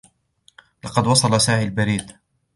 [0.83, 2.19] لقد وصل ساعی برید.